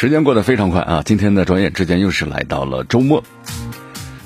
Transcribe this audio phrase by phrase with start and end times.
[0.00, 1.02] 时间过得非常快啊！
[1.04, 3.24] 今天的转眼之间又是来到了周末，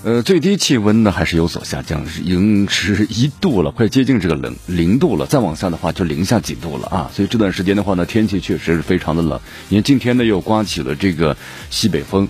[0.05, 5.25] 呃，最低气温呢还是有所下降，已经是一度了，快接近这个零零度了。
[5.25, 7.11] 再往下的话就零下几度了啊！
[7.15, 9.41] 所以这段时间的话呢，天气确实是非常的冷。
[9.71, 11.39] 因为今天呢又刮起了这个
[11.71, 12.29] 西北风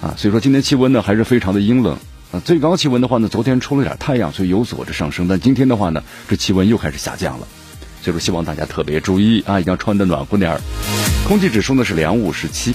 [0.00, 1.98] 啊，所以说今天气温呢还是非常的阴冷
[2.32, 2.40] 啊。
[2.42, 7.46] 最高气温的话呢，昨天出了点太阳，所以有所这上升，但今天的话呢，这气温又开始下降了。
[8.02, 10.60] 所以说，希望大家特别注意啊，一定要穿的暖和点儿。
[11.28, 12.74] 空气指数呢是两五十七。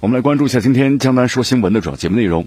[0.00, 2.46] 我们来关注一下今天江南说新闻的主要节目内容。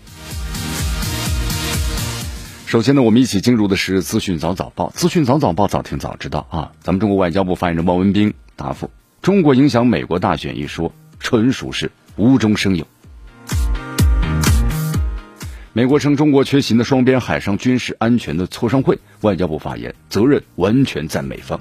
[2.66, 6.72] 首先呢，我们一起进入的是资讯早早报，资讯早早报，早听早知道啊。
[6.81, 8.91] 咱们中国外交部发言人汪文斌答复
[9.22, 10.91] ：“中国影响美国大选一说，
[11.22, 12.85] 纯属是无中生有。”
[15.77, 21.59] 美国称中国缺席的双边海上军事安全的磋商会，外交部发言责任完全在美方。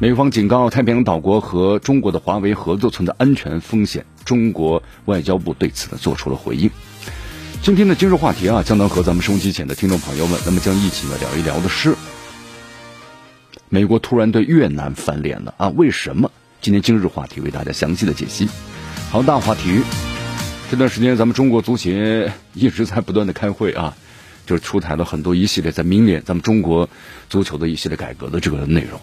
[0.00, 6.70] 美方警告太平洋岛国和中国的华为合作存在安全风险，中国外交部对此呢做出了回应。
[7.60, 11.94] 今天的今日话题啊，将能和咱们收音机前的听众朋友们，那么将一起呢聊一聊的是，
[13.68, 15.68] 美国突然对越南翻脸了啊？
[15.68, 16.30] 为什么？
[16.62, 18.48] 今天今日话题为大家详细的解析。
[19.10, 19.82] 好，大话题。
[20.68, 23.96] 这段时间，咱们中国足协一直在不断的开会啊，
[24.46, 26.90] 就是出台了很多一系列在明年咱们中国
[27.30, 29.00] 足球的一系列改革的这个内容。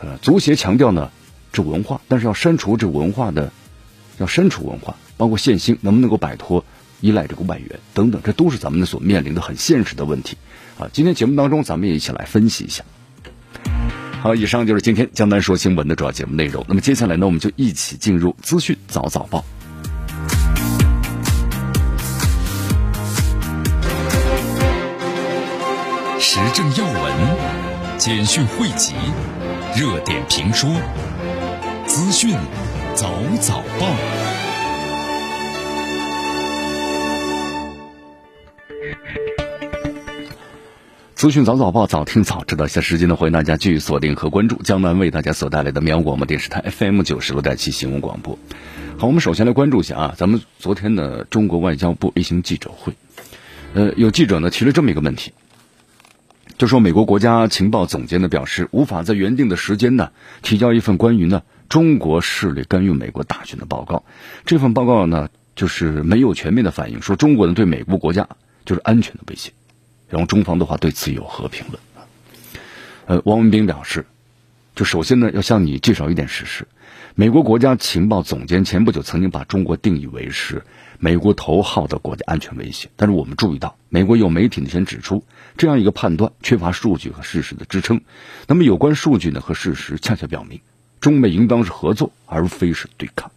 [0.00, 1.12] 呃，足协强调呢，
[1.52, 3.52] 这文化，但是要删除这文化的，
[4.18, 6.64] 要删除文化，包括限薪能不能够摆脱
[7.00, 10.36] 依赖这个外援等等，这都是咱们所面临的很现实的问题
[10.76, 10.90] 啊。
[10.92, 12.84] 今天节目当中，咱们也一起来分析一下。
[14.22, 16.64] 好，以上就是今天江南说新闻的主要节目内容。
[16.66, 19.44] 那么接下来呢，我们就一起进入资讯早早报。
[26.36, 28.92] 时政要闻、简讯汇集、
[29.74, 30.68] 热点评说、
[31.86, 32.36] 资讯
[32.94, 33.10] 早
[33.40, 33.86] 早报。
[41.14, 42.66] 资讯早早报，早听早知道。
[42.66, 48.38] 下时间呢，欢迎大家继续锁定和关注江南为大家所带来的绵阳广播电视台 FM 九十六点七新闻广播。
[48.98, 52.92] 好，我们首先来关注一下啊，咱们昨天的中国外交部例行记者会，
[53.72, 55.32] 呃，有记者呢提了这么一个问题。
[56.58, 64.04] 就说美国国家情报总监呢表示，无法在原定的时间呢提交一份关于呢中国势力干预美国大选的报告。
[64.46, 68.26] 这份报告呢就是没有全面的反映说中国呢对美国国家
[68.64, 69.52] 就是安全的威胁。
[70.08, 71.78] 然后中方的话对此有何评论？
[73.06, 74.06] 呃，汪文斌表示，
[74.74, 76.66] 就首先呢要向你介绍一点事实：
[77.14, 80.62] 美国国家情报总监前不久曾经把中国定义为是。
[80.98, 85.24] 美国头号的国家安全威胁，但是我们注意到，美国有媒体呢先指出，
[85.58, 88.00] 这样一个判断缺乏数据和事实的支撑。
[88.46, 90.60] 那么有关数据呢和事实恰恰表明，
[91.00, 93.30] 中美应当是合作而非是对抗。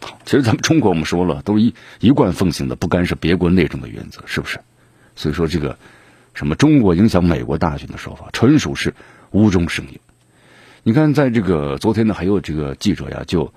[0.00, 4.58] 好其实咱们中国我们说了，都一一贯奉行的不干涉别国内政的原则，是不是？
[5.14, 5.78] 所以说这个
[6.34, 8.94] 什么中国影响美国大选的说法，纯属是
[9.30, 10.00] 无中生有。
[10.82, 13.54] 你看，在这个昨天呢，还有这个记者呀就。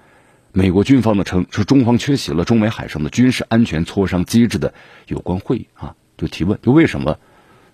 [0.57, 4.73] 美国军方呢称说中方缺席了中美海上的军事安全磋商机制的
[5.05, 7.19] 有关会议啊，就提问就为什么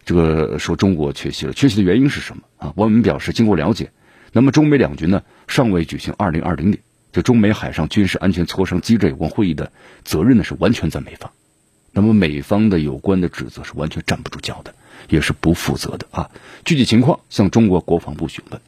[0.03, 1.53] 这个说中国缺席了？
[1.53, 2.73] 缺席的原因是什么啊？
[2.75, 3.91] 我们表示经过了解，
[4.33, 6.79] 那么中美两军呢尚未举行二零二零年
[7.11, 9.71] 就中美海上军事安全磋商机制有关会议的
[10.03, 11.31] 责任呢是完全在美方，
[11.91, 14.73] 那么美方的有关的指责是完全站不住脚的，
[15.07, 16.31] 也是不负责的啊！
[16.65, 18.59] 具体情况向中国国防部询问。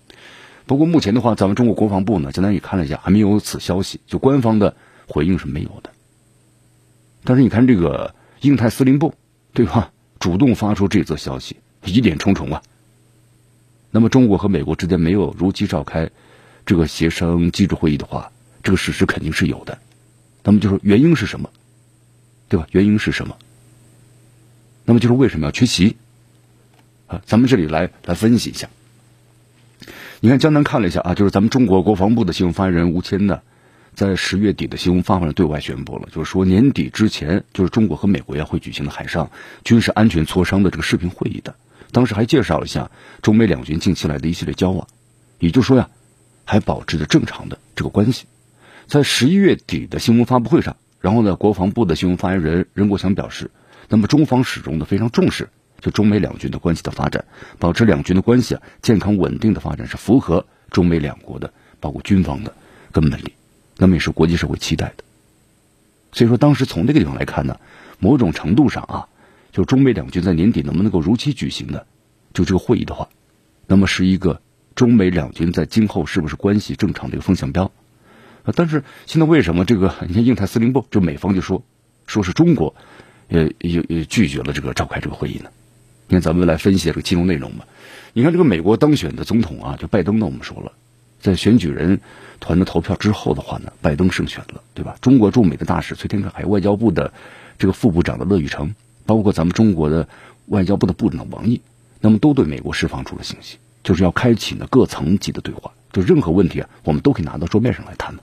[0.65, 4.75] 不过目前的话，咱们中国国防部呢，简单也看了一下，还没有此消息，就官方的
[5.07, 5.91] 回应是没有的。
[7.23, 9.13] 但是你看这个印太司令部，
[9.53, 9.91] 对吧？
[10.19, 12.63] 主动发出这则消息，疑点重重啊。
[13.91, 16.09] 那么中国和美国之间没有如期召开
[16.65, 18.31] 这个协商机制会议的话，
[18.63, 19.77] 这个事实肯定是有的。
[20.43, 21.49] 那么就是原因是什么？
[22.47, 22.67] 对吧？
[22.71, 23.37] 原因是什么？
[24.85, 25.97] 那么就是为什么要缺席？
[27.07, 28.69] 啊，咱们这里来来分析一下。
[30.23, 33.41] 你看，江南看了一下啊，就是咱们中国国防部的新闻发言人吴谦呢，
[33.93, 39.29] 在十月底的新闻发布会上对外宣布了，就是说年底之前，就是中国和美国呀会举行的海上
[39.65, 41.55] 军事安全磋商的这个视频会议的。
[41.91, 42.89] 当时还介绍了一下
[43.21, 44.87] 中美两军近期来的一系列交往，
[45.39, 45.89] 也就是说呀，
[46.45, 48.25] 还保持着正常的这个关系。
[48.87, 53.51] 在十一月底的新闻发布会上，然后呢，国防部的新闻发言人任国强表示，
[53.89, 55.49] 那么中方始终的非常重视
[55.83, 57.25] 就中美两军的关系的发展，
[57.59, 61.51] 保持两军的关系啊健康稳定的发展是符合中美两国的
[61.81, 62.53] 包括军方的
[62.93, 63.33] 根本利益。
[63.75, 65.03] 那么也是国际社会期待的，
[66.13, 67.59] 所以说当时从那个地方来看呢，
[67.99, 69.07] 某种程度上啊，
[69.51, 71.85] 就中美两军在年底能不能够如期举行的，
[72.33, 73.09] 就这个会议的话，
[73.67, 74.39] 那么是一个
[74.73, 77.71] 中美两军在今后是不是关系正常的一个风向标
[78.43, 78.53] 啊？
[78.55, 81.61] 但是现在为什么这个你看印太司令部就美方就说
[82.07, 82.75] 说是中国
[83.27, 85.49] 也也也拒绝了这个召开这个会议呢？
[86.07, 87.65] 你看咱们来分析这个其中内容吧。
[88.13, 90.71] 你看这个美国当选的总统啊，就拜登呢，我们说了。
[91.19, 92.01] 在选举人
[92.41, 94.97] 团的投票之后的话呢，拜登胜选了，对吧？
[94.99, 97.13] 中国驻美的大使崔天凯，还有外交部的
[97.57, 100.09] 这个副部长的乐玉成，包括咱们中国的
[100.47, 101.61] 外交部的部长王毅，
[102.01, 108.21] 那么都对美国释放出了信息，就是要开启呢各层级的对话，就任何问题啊，我们都可以拿到桌面上来谈的。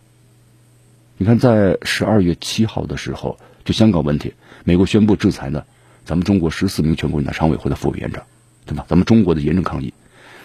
[1.17, 4.35] 你看，在十二月七号的时候，就香港问题，
[4.65, 5.65] 美国宣布制裁呢，
[6.05, 8.25] 咱们中国十四名全国人大常委会的副委员长，
[8.67, 8.85] 对吧？
[8.89, 9.95] 咱们中国的严正抗议。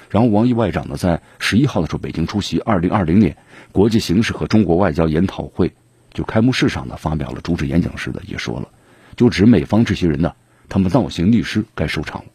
[0.09, 3.35] 然后，王毅外长呢，在十一号的时候，北京出席二零二零年
[3.71, 5.73] 国际形势和中国外交研讨会
[6.13, 8.69] 就开幕式上呢，发表了主旨演讲时的也说了，
[9.17, 10.33] 就指美方这些人呢，
[10.69, 12.27] 他们倒行逆施该收场了。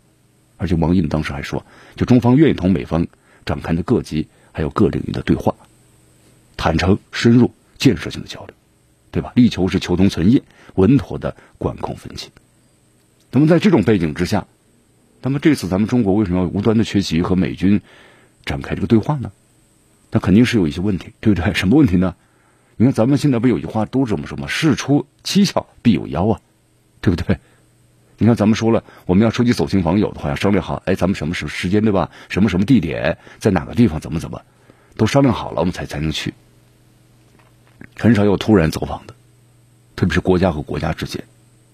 [0.56, 1.64] 而且，王毅呢当时还说，
[1.96, 3.06] 就中方愿意同美方
[3.46, 5.54] 展开的各级还有各领域的对话，
[6.56, 8.54] 坦诚、深入、建设性的交流，
[9.10, 9.32] 对吧？
[9.36, 10.42] 力求是求同存异，
[10.74, 12.30] 稳妥的管控分歧。
[13.30, 14.46] 那么，在这种背景之下。
[15.22, 17.82] 那么这次咱们中国为什么要无端的缺席和美军
[18.46, 19.30] 展开这个对话呢？
[20.10, 21.52] 那肯定是有一些问题，对不对？
[21.52, 22.16] 什么问题呢？
[22.76, 24.46] 你看咱们现在不有句话都这么说吗？
[24.46, 26.40] 事出蹊跷必有妖啊，
[27.02, 27.38] 对不对？
[28.16, 32.10] 你看咱们说了，我们要出去走亲访友的话，要商量好，哎，咱们什么时时间对吧？
[32.30, 34.40] 什么什么地点，在哪个地方，怎么怎么，
[34.96, 36.32] 都商量好了，我们才才能去。
[37.96, 39.14] 很少有突然走访的，
[39.96, 41.22] 特别是国家和国家之间，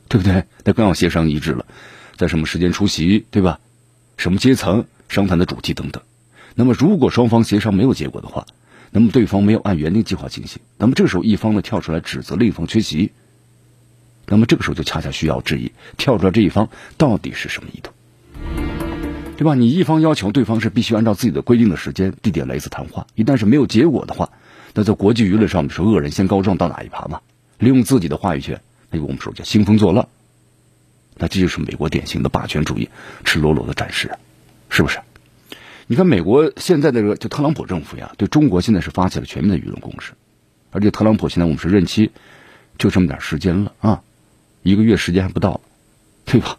[0.08, 0.44] 对不对？
[0.64, 1.66] 那更要协商一致了。
[2.16, 3.60] 在什么时间出席，对吧？
[4.16, 6.02] 什么阶层商谈的主题等等。
[6.54, 8.46] 那么，如果双方协商没有结果的话，
[8.90, 13.12] 那么对方没有按原定计划进行，那么这个时候一方呢跳出来指责另一方缺席，
[14.26, 17.92] 那么这个时候就恰恰需要质疑跳出来这一方到底是什么意图，
[19.36, 19.54] 对吧？
[19.54, 24.30] 你一方要求对方是必须按照自己的规定的时间地点来一次谈话，一旦是没有结果的话，
[24.72, 27.20] 那在国际舆论上面是恶人先告状到哪一趴嘛？
[27.58, 30.08] 利用自己的话语权，那个我们说叫兴风作浪。
[31.14, 32.90] 那这就是美国典型的霸权主义，
[33.24, 34.18] 赤裸裸的展示，
[34.68, 34.98] 是不是？
[35.86, 40.12] 你看美国现在的这个就特朗普政府呀，对中国现在是发起了全面的舆论攻势，
[40.72, 42.10] 而且特朗普现在我们是任期
[42.76, 44.02] 就这么点时间了啊，
[44.62, 45.60] 一个月时间还不到，
[46.26, 46.58] 对吧？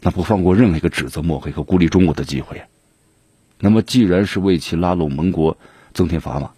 [0.00, 2.62] 那不放过任何一个指责、抹黑和孤立中国的机会。
[3.60, 5.56] 那么既然是为其拉拢盟国
[5.92, 6.50] 增添砝码，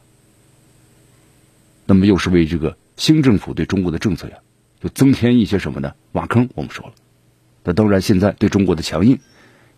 [1.84, 4.38] 那么又是为这个新政府对中国的政策呀。
[4.80, 5.94] 就增添一些什么呢？
[6.12, 6.92] 挖坑，我们说了。
[7.64, 9.18] 那当然，现在对中国的强硬，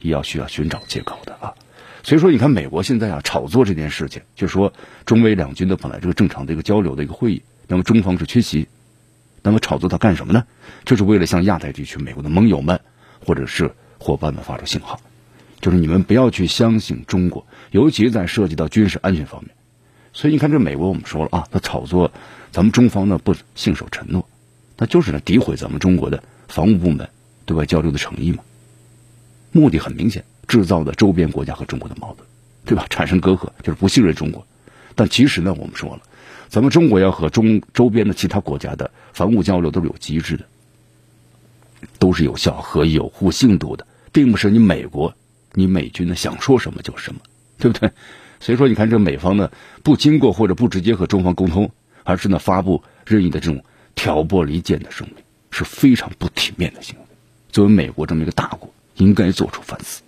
[0.00, 1.54] 也要需要寻找借口的啊。
[2.02, 4.72] 所以说，你看美国现在啊，炒作这件事情，就说
[5.04, 8.68] 中美两军的本来这个正常的一个交流的一个会议，那么中方是缺席，
[9.42, 10.44] 那么炒作它干什么呢？
[10.84, 12.80] 就是为了向亚太地区美国的盟友们
[13.24, 15.00] 或者是伙伴们发出信号，
[15.60, 19.54] 就是你们不要去相信中国，尤其在涉及到军事安全方面。
[20.12, 22.12] 所以你看，这美国我们说了啊，他炒作
[22.52, 24.28] 咱们中方呢不信守承诺。
[24.78, 27.08] 那就是呢，诋毁咱们中国的防务部门
[27.44, 28.44] 对外交流的诚意嘛。
[29.50, 32.24] 目的很明显，制造的周边国家和中国的矛盾，
[32.64, 32.86] 对吧？
[32.88, 34.46] 产生隔阂，就是不信任中国。
[34.94, 36.02] 但其实呢，我们说了，
[36.48, 40.44] 咱们中国要和中周边的其他国家的防务交流都是有机制的，
[41.98, 45.12] 都是有效和有互信度的，并不是你美国、
[45.54, 47.20] 你美军呢想说什么就什么，
[47.58, 47.90] 对不对？
[48.38, 49.50] 所以说，你看这美方呢，
[49.82, 51.68] 不经过或者不直接和中方沟通，
[52.04, 53.64] 而是呢发布任意的这种。
[53.98, 55.16] 挑拨离间的声明
[55.50, 57.04] 是非常不体面的行为。
[57.50, 60.02] 作为美国这么一个大国，应该做出反思。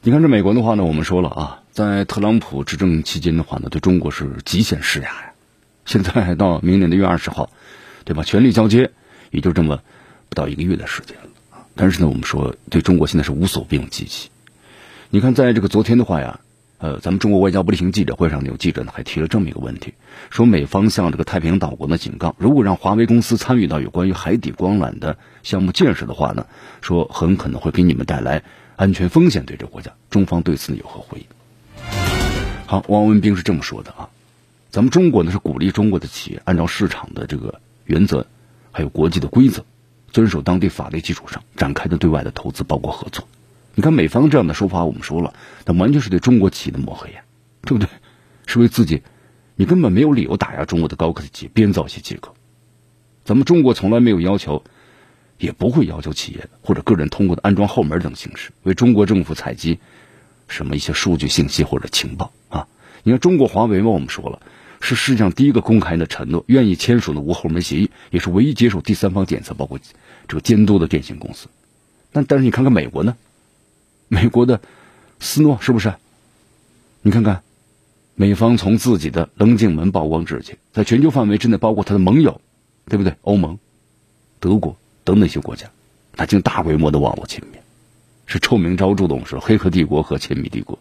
[0.00, 5.32] 你看这美国的话呢，我们说了啊，在特朗普执政期间的话呢，对中国是极限施压呀。
[5.84, 7.50] 现在到明年的月二十号，
[8.04, 8.22] 对吧？
[8.22, 8.90] 权力交接
[9.30, 9.82] 也就这么
[10.30, 11.66] 不到一个月的时间了啊。
[11.74, 14.30] 但是呢，我们说对中国现在是无所不用其极。
[15.10, 16.40] 你看，在这个昨天的话呀。
[16.80, 19.92] 呃，咱们中国外交部例行记者会上有记者呢，还提了这么一个问题，
[20.30, 26.46] 说美方向这个太平洋岛国呢警告，如果让华为公司参与到有关于海底光缆的项目建设的话呢，
[26.80, 28.42] 说很可能会给你们带来
[28.76, 31.26] 安全风险对这国家，中方对此呢有何回应？
[32.64, 34.08] 好，汪文斌是这么说的啊，
[34.70, 38.26] 咱们中国呢是鼓励中国的企业按照市场的这个原则，
[38.72, 39.66] 还有国际的规则，
[40.12, 43.28] 遵守当地法律基础上展开的对外的投资包括合作。
[43.80, 45.32] 你看美方这样的说法，我们说了，
[45.64, 47.22] 那完全是对中国企业的抹黑呀，
[47.62, 47.88] 对不对？
[48.44, 49.02] 是为自己，
[49.56, 52.34] 你根本没有理由打压中国的高科技企业，编造一些借口。
[53.24, 54.62] 咱们中国从来没有要求。
[55.38, 59.78] 也不会要求企业或者个人通过的安装后门等形式为中国政府采集
[60.48, 62.68] 什么一些数据信息或者情报啊？
[63.04, 64.42] 你看中国华为嘛，我们说了
[64.82, 69.78] 是世界上第一个公开的承诺，愿意签署的无后门协议，也是唯一接受第三方检测包括
[70.28, 71.48] 这个监督的电信公司。
[72.12, 73.16] 但但是你看看美国呢？
[74.12, 74.60] 美国的
[75.20, 75.94] 斯诺是不是？
[77.00, 77.42] 你看看
[78.14, 82.40] 美方从自己的棱镜门曝光之前，在全球范围之内，包括他的盟友，
[82.86, 83.14] 对不对？
[83.22, 83.58] 欧盟、
[84.40, 84.76] 德国。
[85.02, 85.70] 等那些国家，
[86.14, 87.62] 他竟大规模的网络侵灭，
[88.26, 89.14] 是臭名昭著的。
[89.14, 90.78] 我们说，黑客帝国和千米帝国。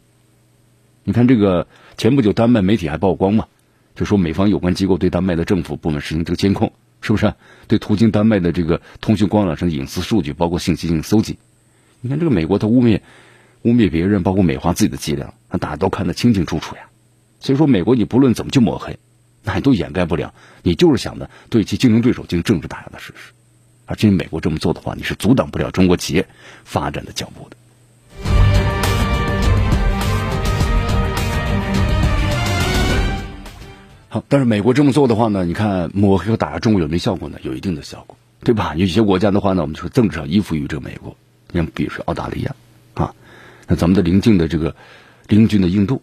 [1.03, 1.67] 你看这个
[1.97, 3.47] 前不久，丹麦媒体还曝光嘛，
[3.95, 7.33] 就说美方有关机构对丹麦的政府部门实行这个监控，是不是？
[7.67, 11.39] 对途经丹麦的这个通讯光缆上的隐私数据，包括信息进行搜集。
[12.01, 13.01] 你看这个美国，他污蔑
[13.63, 16.83] 污蔑别人，包括美化自己的伎俩，那大家都看得清清楚楚呀。
[17.41, 18.97] 所以说，美国你不论怎么去抹黑，
[19.43, 23.33] 那你都掩盖不了，你就是想的对其竞争对手进行政治打压的事实。
[23.85, 26.25] 而且美国这么做的话，你是阻挡不了中国企业
[26.63, 27.57] 发展的脚步的。
[34.07, 37.37] 好，但是美国这么做的话呢，你看抹黑和打压中国有没有效果呢？
[37.43, 38.73] 有一定的效果，对吧？
[38.75, 41.15] 有些国家的话呢，我们就说政治上依附于这个美国，
[41.51, 42.55] 你，比如说澳大利亚
[42.93, 43.13] 啊，
[43.67, 44.75] 那咱们的邻近的这个
[45.27, 46.01] 邻近的印度。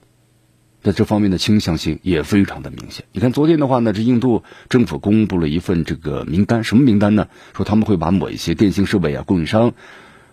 [0.83, 3.05] 在这方面的倾向性也非常的明显。
[3.11, 7.27] 你看，昨天的话呢，这印度政府公布了一份这个名单，什么名单呢？
[7.57, 9.73] 说他们会把某一些电信设备啊供应商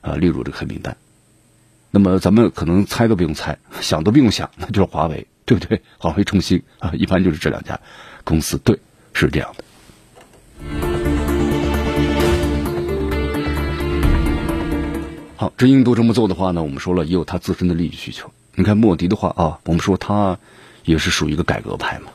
[0.01, 0.95] 啊列入这个黑名单。
[1.89, 5.81] 那么咱们可能猜都不用猜，想都不用想，那就是华为，对不对？
[5.97, 7.79] 华为、中兴啊，一般就是这两家
[8.23, 8.77] 公司，对，
[9.13, 9.63] 是这样的。
[15.43, 18.31] 好，这印度这么做的话呢，我们说了，也有它自身的利益需求。
[18.55, 20.39] 你看莫迪的话啊，我们说他
[20.85, 22.11] 也是属于一个改革派嘛。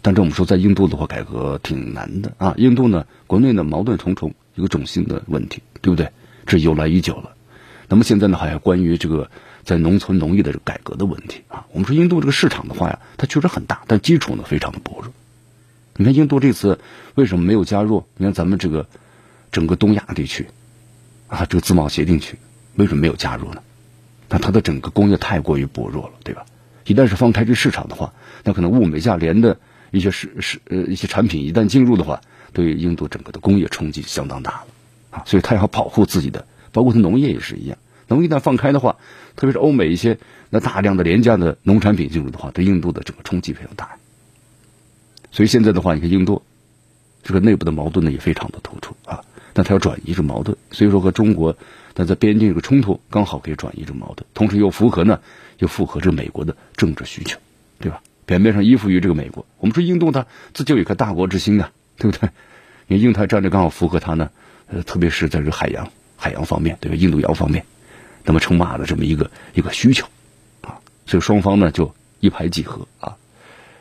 [0.00, 2.54] 但这我们说在印度的话，改革挺难的啊。
[2.56, 6.08] 印度呢，国内呢矛盾重重，一个种姓的问题，对不对？
[6.46, 7.34] 这由来已久了。
[7.88, 9.30] 那么现在呢，还有关于这个
[9.62, 11.66] 在农村农业的改革的问题啊。
[11.72, 15.12] 我们说印度这个市场的话呀，它确实很大，但基础呢非常的薄弱。
[15.98, 16.80] 你看印度这次
[17.16, 18.02] 为什么没有加入？
[18.16, 18.86] 你看咱们这个
[19.52, 20.46] 整个东亚地区
[21.26, 22.38] 啊，这个自贸协定区
[22.76, 23.62] 为什么没有加入呢？
[24.28, 26.46] 那它的整个工业太过于薄弱了，对吧？
[26.84, 28.12] 一旦是放开这市场的话，
[28.44, 29.58] 那可能物美价廉的
[29.90, 32.20] 一些是是呃一些产品一旦进入的话，
[32.52, 34.66] 对印度整个的工业冲击相当大了
[35.10, 35.22] 啊！
[35.26, 37.78] 所以它要保护自己的，包括它农业也是一样。
[38.08, 38.96] 农一旦放开的话，
[39.36, 40.18] 特别是欧美一些
[40.50, 43.96] 那大量的廉价的农产品进入的话，对印度的整个冲击非常大。
[45.32, 46.42] 所以现在的话，你看印度
[47.22, 49.24] 这个内部的矛盾呢也非常的突出啊。
[49.54, 51.56] 那它要转移这矛盾，所以说和中国。
[51.98, 55.18] 但在边境这个冲突刚好可以转移这矛盾，同时又符合呢，
[55.56, 57.38] 又符合这美国的政治需求，
[57.78, 58.02] 对吧？
[58.26, 62.28] 表面上依附于这个美国，我们说印度它自就有一颗大国之心啊，对不对？
[62.88, 64.30] 因为印太战略刚好符合它呢，
[64.66, 66.96] 呃，特别是在这个海洋海洋方面，对吧？
[66.96, 67.64] 印度洋方面，
[68.24, 70.06] 那么称霸的这么一个一个需求
[70.60, 70.76] 啊，
[71.06, 73.16] 所以双方呢就一拍即合啊。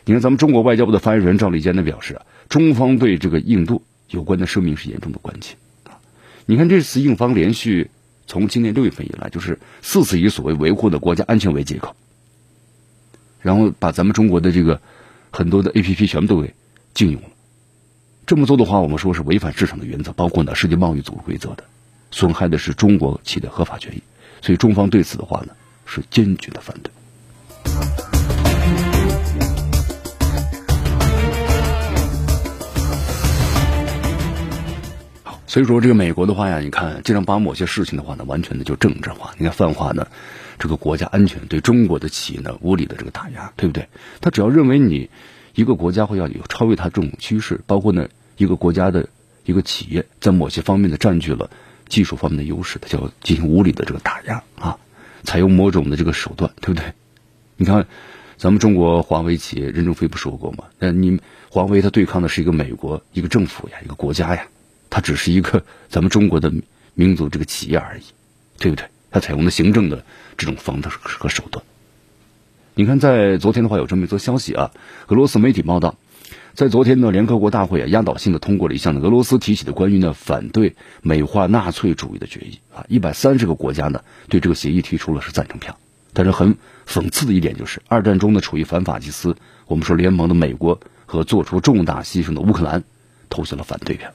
[0.06, 6.00] 你看，咱们中国外交部的发言人赵立坚呢表示啊，中方对这个印度有关的声明是严重的关切啊。
[6.46, 7.90] 你看这次印方连续。
[8.28, 11.96] 从今年六月份以来，就是四次以所谓维护的国家安全为借口，
[13.42, 14.82] 然后把咱们中国的这个
[15.32, 16.54] 很多的 A P P 全部都给
[16.94, 17.30] 禁用了。
[18.26, 21.64] 这么做的话，我们说是违反市场的原则，包括呢世界贸易组织规则的，
[22.10, 24.02] 损害的是中国企业的合法权益。
[24.42, 25.54] 所以中方对此的话呢，
[25.86, 26.92] 是坚决的反对。
[35.56, 39.34] 所以说，这个美国的话呀，你看，经常把某些事情的话呢，完全的就政治化。
[39.38, 40.08] 你看，泛化呢，
[40.60, 43.88] 这个国家安全对中国的企业呢，无理的这个打压，对不对？
[44.20, 45.10] 他只要认为你
[45.54, 49.08] 一个国家会要有超越它这种趋势，包括呢，一个国家的
[49.46, 51.50] 一个企业在某些方面的占据了
[51.88, 54.78] 技术方面的优势，他就要进行无理的这个打压啊，
[55.24, 56.92] 采用某种的这个手段，对不对？
[57.56, 57.88] 你看，
[58.36, 60.66] 咱们中国华为企业任正非不说过吗？
[60.80, 64.48] 那你华为它对抗的是一个美国一个政府呀，一个国家呀。
[64.96, 65.62] 它只是一个
[65.92, 66.50] 咱们中国的
[66.94, 68.04] 民族这个企业而已，
[68.58, 68.88] 对不对？
[69.12, 70.06] 它采用的行政的
[70.38, 71.66] 这种方式和手段。
[72.76, 74.72] 你看，在昨天的话，有这么一则消息啊，
[75.08, 75.98] 俄罗斯媒体报道，
[76.54, 85.78] 在昨天呢，联合国大会啊压倒性的通过了一项俄罗斯提起的关于呢反对美化纳粹主义的决议啊，一百三十个国家呢对这个协议提出了是赞成票。
[86.14, 86.56] 但是很
[86.88, 89.36] 讽刺的一点就是，二战中呢处于反法西斯，
[89.68, 92.86] 我们说联盟的美国和做出重大牺牲的乌克兰
[93.30, 94.14] 投下了反对票。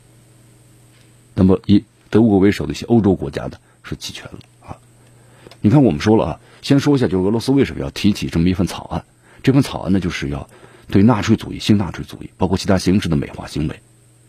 [1.34, 4.76] 那么以德国为首的一些欧洲国家呢是弃权了啊。
[5.60, 9.04] 你看我们说了啊，先说一下，就是俄罗斯为什么要提起这么一份草案？
[9.42, 10.48] 这份草案呢就是要。
[10.92, 13.80] 对纳粹主义、新纳粹主义，包括其他形式的美化行为，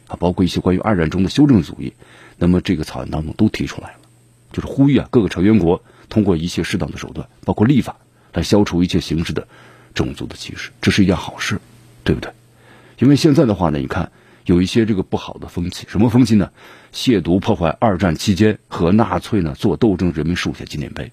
[0.06, 1.92] 啊，包括一些关于二战中的修正主义，
[2.38, 3.98] 那么这个草案当中都提出来了，
[4.54, 7.98] 就是呼吁啊各个成员国通过一切适当的手段，包括立法，
[8.32, 9.48] 来消除一切形式的
[9.96, 11.60] 种族的歧视，这是一件好事，
[12.04, 12.32] 对不对？
[13.00, 14.12] 因为现在的话呢，你看
[14.52, 16.52] 有一些这个不好的风气，什么风气呢？
[16.92, 21.10] 亵渎、破坏二战期间和纳粹呢做斗争人民竖起纪念碑，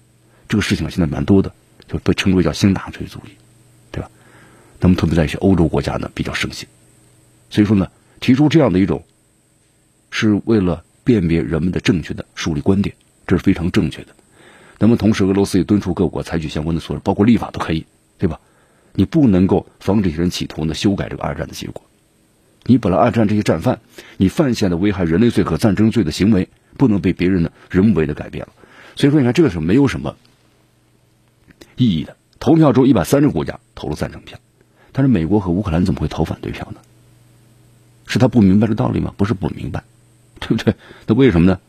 [0.49, 1.49] 这个事情现在蛮多的，
[1.87, 3.29] 就被称为叫新纳粹主义。
[3.91, 4.11] 对吧
[4.81, 6.67] 那么，特别在一些欧洲国家呢比较盛行，
[7.49, 9.01] 所以说呢，提出这样的一种，
[10.11, 12.93] 是为了辨别人们的正确的树立观点，
[13.25, 14.07] 这是非常正确的。
[14.79, 17.85] 那么，同时俄罗斯也敦促各国采取相关的措施，包括立法都可以，
[18.17, 18.37] 对吧？
[18.93, 21.81] 你不能够防止一些人企图呢修改这个二战的结果。
[22.65, 23.79] 你本来二战这些战犯，
[24.17, 28.53] 你犯下的危害人类罪和战争罪的行为，不能被别人呢人为的改变了。
[28.95, 30.15] 所以说，你看这个是没有什么
[31.75, 32.15] 意义的。
[32.39, 34.39] 投票中，一百三十个国家投了赞成票。
[34.91, 36.79] 但是美国和乌克兰怎么会投反对票呢？
[38.07, 39.13] 是他不明白这道理吗？
[39.17, 39.83] 不是不明白，
[40.39, 40.75] 对不对？
[41.07, 41.59] 那为什么呢？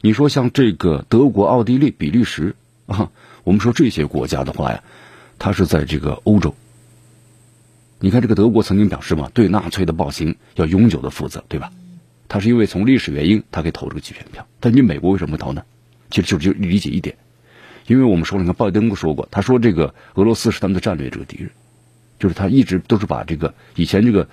[0.00, 2.56] 你说像这个德国、奥地利、比利时
[2.86, 3.10] 啊，
[3.44, 4.82] 我们说这些国家的话呀，
[5.38, 6.54] 它是在这个欧洲。
[8.00, 11.70] 你看这个德国曾经表示嘛，对纳粹的暴行要永久的负责，对吧？
[12.28, 14.46] 他是因为从历史原因，他给投这个弃权票。
[14.60, 15.62] 但你美国为什么不投呢？
[16.10, 17.16] 其实就就理解一点，
[17.86, 21.50] 因为我们说了，你看拜登说过，他说这个俄罗斯是他们的战略这个敌人。
[22.16, 24.28] 就是他一直都是把这个以前这个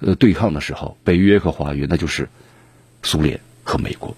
[0.00, 2.28] 呃对抗的时候，北约和华约，那就是
[3.02, 4.16] 苏联和美国。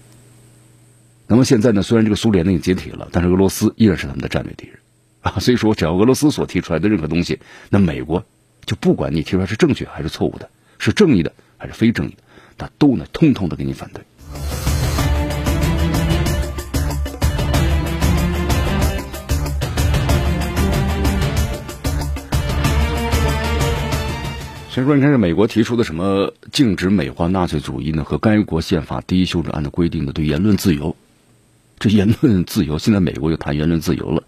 [1.27, 4.77] 那么现在呢，虽然这个苏联呢已经解体了，但是俄罗斯依然是他们的战略敌人
[5.21, 5.39] 啊。
[5.39, 8.23] 所以说，只要俄罗斯所提出来的任何东西，那美国
[8.65, 12.17] 就不管你提出来是正确还是错误的，是正义的还是非正义的，
[12.57, 14.01] 那都呢通通的给你反对。
[24.73, 28.05] 所以说，你看，这美国提出的什么禁止美化纳粹主义呢？
[28.05, 30.95] 和该国宪法第一修正案的规定的对言论自由，
[31.77, 34.23] 这言论自由，现在美国又谈言论自由了，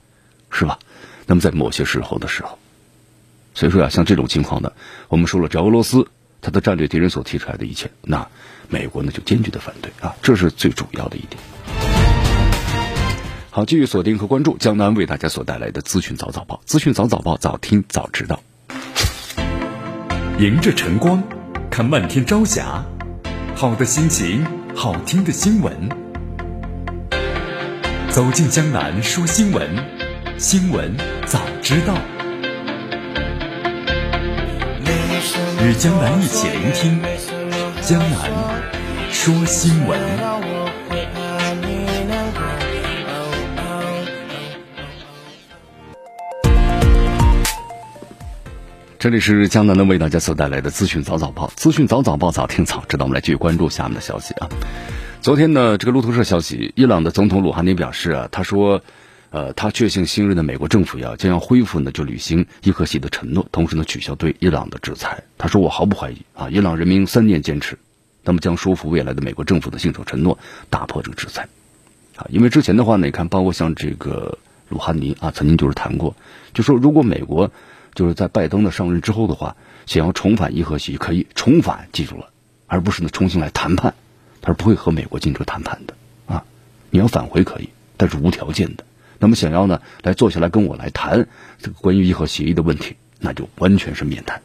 [0.51, 0.77] 是吧？
[1.25, 2.59] 那么在某些时候的时候，
[3.53, 4.71] 所以说啊，像这种情况呢，
[5.09, 6.07] 我们说了，只要俄罗斯
[6.41, 8.27] 他的战略敌人所提出来的一切，那
[8.67, 11.41] 美国呢就坚决的反对啊，这是最主要的一点。
[13.51, 18.41] 好，继续锁定和关注江南为大家所带来的资讯早早报，资讯早早报，早听早知道。
[20.39, 21.21] 迎着晨光，
[21.69, 22.83] 看漫天朝霞，
[23.55, 25.89] 好的心情，好听的新闻。
[28.09, 29.69] 走进江南说新闻，
[30.39, 31.95] 新闻早知道。
[35.65, 37.01] 与江南一起聆听
[37.81, 38.29] 江南
[39.09, 39.97] 说新闻。
[48.99, 53.05] 这里是江南的为大家所带来的资讯早早报，资讯早早报，早听早知道。
[53.05, 54.49] 我们来继续关注下面的消息啊。
[55.21, 58.81] 昨天呢，这个路透社消息，伊朗的总统鲁哈尼表示啊，他说，
[59.33, 65.23] 呃，他确信新任的美国政府要将要恢复呢，就履行伊核协议的承诺，同时呢，取消对伊朗的制裁。
[65.39, 67.79] 他说，我毫不怀疑啊，伊朗人民三年坚持，
[68.23, 70.37] 那么将说服未来的美国政府的信守承诺，
[70.69, 71.49] 打破这个制裁
[72.15, 72.27] 啊。
[72.29, 74.37] 因为之前的话呢，你看，包括像这个
[74.69, 76.15] 鲁哈尼啊，曾经就是谈过，
[76.53, 77.51] 就说如果美国。
[77.95, 82.31] 就是在拜登的上任之后的话，想要重返伊核协议可以重返，记住了，
[82.65, 83.93] 而不是呢重新来谈判，
[84.41, 85.93] 他是不会和美国进行谈判的
[86.25, 86.43] 啊。
[86.89, 88.83] 你要返回可以，但是无条件的。
[89.23, 91.29] 那么想要呢来坐下来跟我来谈
[91.61, 94.41] 这个关于伊核协议的问题，那就完全是免谈。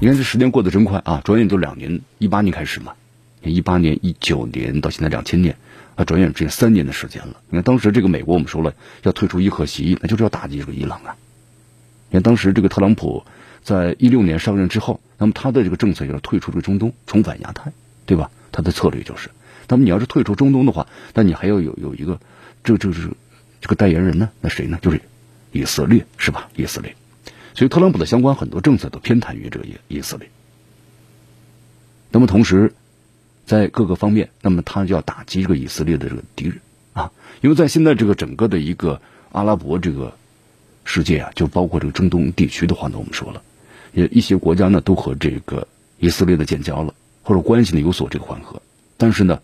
[0.00, 2.94] 你看这时间过得真快啊，转眼就两年，一八年开始嘛，
[3.42, 5.54] 一八年、一九年到现在两千年
[5.96, 7.42] 啊，转眼只有三年的时间了。
[7.50, 11.14] 你看当时这个美国我们说了要退出伊核协议，那就是要打击这个伊朗啊。
[12.08, 13.22] 你看，当时这个特朗普
[13.62, 17.70] 在一六年上任之后，那么他的这个政策就是退出这个中东，重返亚太，
[18.06, 18.30] 对吧？
[18.50, 19.28] 他的策略就是，
[19.68, 22.18] 那么你要是退出中东的话，那你还要有有一个
[22.64, 23.10] 这这是
[23.62, 24.28] 这个代言人呢？
[24.42, 24.78] 那谁呢？
[24.82, 25.00] 就是
[25.52, 26.50] 以色列，是吧？
[26.54, 26.94] 以色列。
[27.54, 30.28] 所以特朗普的相关很多政策都偏袒于这个以以色列。
[32.10, 32.74] 那么同时，
[33.46, 36.60] 在各个方面，那么他就要打击这个以色列的这个敌人
[36.92, 39.00] 啊，因为在现在这个整个的一个
[39.32, 40.12] 阿拉伯这个。
[40.84, 43.40] 世界啊，就包括这个中东地区的话呢，我们说了，
[43.92, 45.68] 也一些国家呢都和这个
[46.00, 48.60] 以色列的建交了，或者关系呢有所这个缓和。
[48.96, 49.40] 但是呢，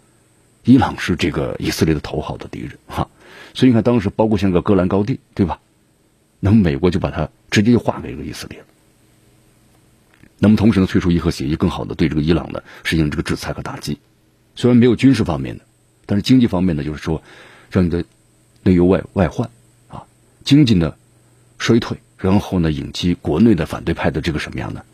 [0.64, 3.08] 伊朗是这个以色列的头号的敌人哈，
[3.58, 5.58] 所以你看当时包括像个戈兰高地，对吧？
[6.38, 8.62] 那么美国就把它直接就划给这个以色列。
[10.38, 13.98] 那么同时呢，退出伊核协议，更好的对这个伊朗呢实行这个制裁和打击。
[14.54, 15.64] 虽然没有军事方面的，
[16.06, 17.20] 但是经济方面呢，就是说
[17.72, 18.04] 让你的
[18.62, 19.50] 内忧外外患
[19.88, 20.04] 啊，
[20.44, 20.94] 经济呢
[21.58, 24.84] 衰退，然后呢引起国内的反对派的这个什么样呢？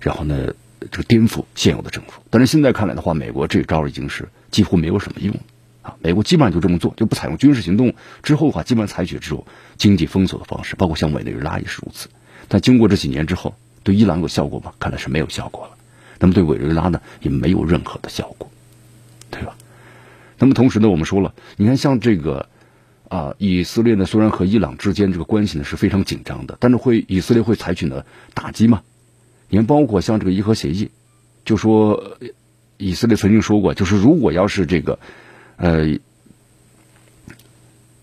[0.00, 0.54] 然后呢
[0.92, 2.22] 这个颠覆现有的政府。
[2.30, 5.40] 但是现在看来的话，美国这招已经是几乎没有什么用了
[5.86, 5.96] 啊。
[6.00, 9.46] 美国基本上就这么做，就不采用军事行动之后的话，基本上采取这种
[9.76, 12.08] 经济封锁的方式，包括像委内瑞拉也是如此。
[12.48, 13.54] 但经过这几年之后。
[13.86, 14.72] 对伊朗有效果吗？
[14.80, 15.70] 看来是没有效果了。
[16.18, 18.50] 那么对委内瑞拉呢，也没有任何的效果，
[19.30, 19.56] 对吧？
[20.38, 22.48] 那么同时呢，我们说了，你看像这个
[23.08, 28.82] 啊，以色列呢，虽然和伊朗之间这个关系呢是非常紧张的，但是会以色列会采取呢打击吗？
[29.48, 30.90] 你看，包括像这个伊核协议，
[31.44, 32.18] 就说
[32.78, 34.98] 以色列曾经说过，就是如果要是这个
[35.56, 35.98] 呃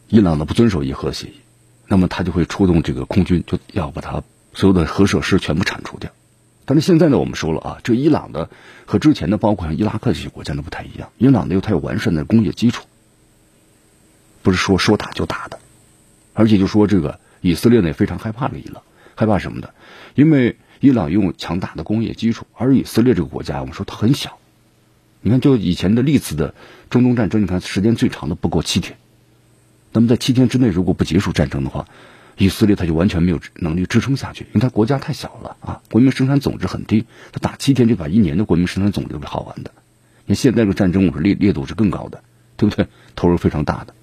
[0.08, 1.34] 伊朗呢不遵守伊核协议，
[1.88, 4.24] 那么他就会出动这个空军，就要把它。
[4.56, 6.12] 所有的核设施全部铲除掉，
[6.66, 8.52] 但是现在呢，我们说了啊，这伊朗的
[8.86, 11.10] 和之前的，包括像伊拉克这些国家都不太一样。
[11.18, 12.86] 伊朗呢，又它有完善的工业基础，
[14.44, 15.58] 不是说说打就打的，
[16.36, 18.84] 而且就说这个以色列呢也非常害怕这个伊朗，
[19.16, 19.74] 害怕什么的？
[20.14, 24.38] 因为伊朗拥有强大的工业基础，而以色列这个国家，我们说它很小。
[25.24, 26.54] 你看，就以前的历次的
[26.92, 28.98] 中东战争，你看时间最长的不过七天，
[29.92, 31.88] 那么在七天之内，如果不结束战争的话。
[32.36, 39.70] 以色列他就完全没有能力支撑下去，因为他国家太小了啊，国民生产总值很低，他打七天就把一年的国民生产总值给耗完的。
[40.26, 42.24] 你现在这个战争，我说烈烈度是更高的，
[42.58, 42.88] 对不对？
[43.16, 43.94] 投入非常大的，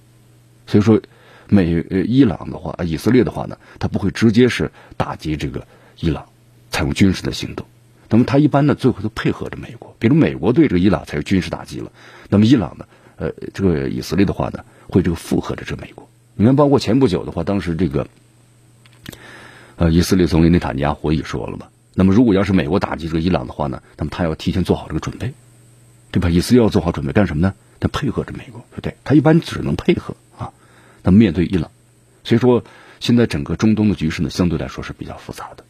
[0.69, 1.03] 所以说
[1.49, 5.67] 美呃伊朗的话，以色列的话呢，他不会直接是打击这个
[5.99, 6.27] 伊朗，
[6.71, 7.67] 采用军事的行动。
[8.11, 11.91] 那么他一般呢，最后都配合着美国，比如美国对这个伊朗才是军事打击了，
[12.29, 12.85] 那么伊朗呢，
[13.17, 16.07] 呃，这个以色列的话呢，会这个附和着这美国。
[16.35, 18.07] 你看，包括前不久的话，当时这个。
[19.77, 25.33] 呃，以色列总理内塔尼亚胡也说了嘛，那么如果要是美国打击这个伊朗的话呢，那么他要提前做好这个准备，
[26.11, 26.29] 对吧？
[26.29, 27.55] 以色列要做好准备干什么呢？
[27.79, 28.97] 他配合着美国，对？
[29.05, 30.53] 他一般只能配合啊。
[31.03, 31.71] 那么面对伊朗，
[32.25, 32.63] 所以说
[33.01, 35.65] 现在整个中东的局势呢，相对来说是比较复杂的。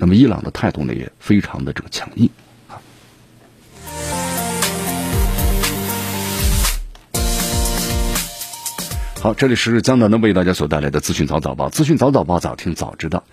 [0.00, 2.30] 那么伊朗的态度呢，也非常的这个强硬。
[9.20, 13.24] 好，这里是江南的为大家所带来的资讯早早报，资讯早早报，早听早知道。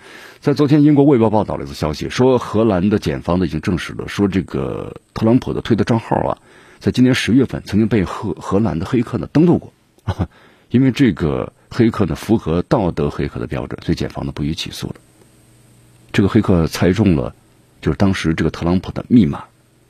[0.41, 6.37] 在昨天，英国卫报报道了一则消息，说荷兰的检方呢已经证实了，说这个特朗普的推特账号啊，
[6.79, 9.71] 在今年十月份曾经被荷荷兰的黑客呢登录过，
[10.69, 14.95] 因为这个黑客呢符合道德黑客的标准，所以检方呢不予起诉了。
[16.17, 17.35] 这个黑客猜中了，
[17.79, 19.43] 就是当时这个特朗普的密码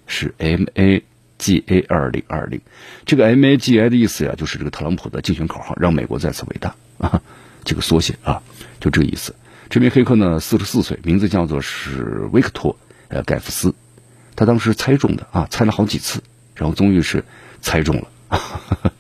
[0.08, 1.02] 是 M A。
[1.38, 2.60] G A 二零二零，
[3.06, 7.22] 这个 MAGA 的意思呀，就是这个特朗普的竞选口号，让美国再次伟大啊，
[7.64, 8.42] 这个缩写啊，
[8.80, 9.36] 就这个意思。
[9.70, 12.76] 这名黑客呢，四十四岁，名字叫做是维克托
[13.08, 13.76] 呃盖夫斯，
[14.36, 16.24] 他当时猜中的啊，猜了好几次，
[16.56, 17.24] 然后终于是
[17.62, 18.08] 猜中了。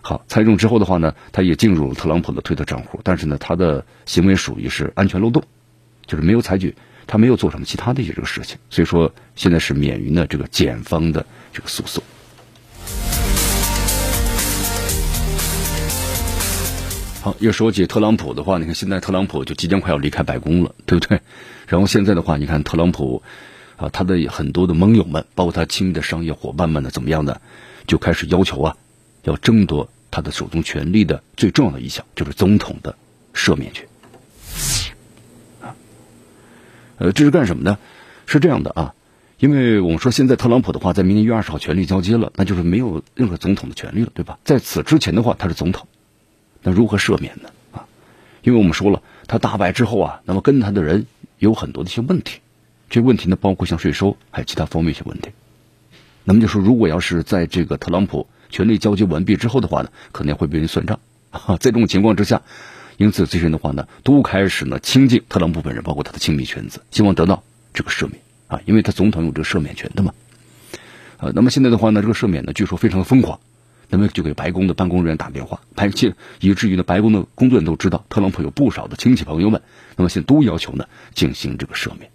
[0.00, 5.44] 好，猜中之后的话呢，他也进入了特朗普的推特账户，但是呢，他的行为属于是安全漏洞，
[6.06, 6.74] 就是没有采取。
[7.06, 12.02] 他没有做什么其他的一些这个事情，所以说现在是免于呢这个检方的这个诉讼。
[17.20, 21.20] 好，又说起特朗普的话，你看现在特朗普就即将快要离开白宫了，对不对？
[21.66, 23.22] 然后现在的话，你看特朗普
[23.76, 27.38] 啊，他的很多的盟友们，包括他亲密的商业伙伴们呢，怎么样呢？
[27.86, 28.76] 就开始要求啊，
[29.24, 32.96] 要争夺他的手中权力的最重要的一项，就是总统的
[33.34, 33.86] 赦免权。
[36.98, 37.78] 呃，这是干什么呢？
[38.26, 38.94] 是这样的啊，
[39.38, 44.38] 因为我们说现在特朗普的话，在明年一月二十号权力交接了，那就是没有任何总统的权利了，对吧？
[44.44, 45.88] 在此之前的话，他是总统，
[46.62, 47.50] 那如何赦免呢？
[47.72, 47.86] 啊，
[48.42, 51.06] 因为我们说了，他大败之后啊，那么跟他的人
[51.38, 52.40] 有很多的一些问题，
[52.88, 55.30] 这问题呢，包括像税收，还有其他方面一些问题。
[56.24, 61.00] 那么就说，如果要是在这个特朗普权力交接完毕之后的话呢，可能会被人算账。
[61.60, 62.40] 在这种情况之下。
[62.96, 70.14] 因此，这些人的话呢，都开始呢亲近特朗普本人，包括他的亲密圈子，希望得到这个赦免啊，因为他总统有这个赦免权的嘛。
[71.18, 73.40] 呃，那么现在的话呢，这个赦免呢，据说非常的疯狂，
[73.88, 79.62] 那么就给白宫的办公人员打电话，排且以至于呢，白宫的工作人员都知道，特朗普有不少的亲戚朋友们，
[79.96, 82.10] 那么现在都要求呢进行这个赦免。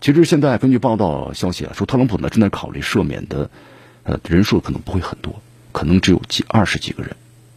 [0.00, 3.50] 其实现在根据报道消息啊，说特朗普呢正在考虑赦免的，
[4.02, 5.40] 呃，人数可能不会很多，
[5.72, 7.14] 可能只有几二十几个人，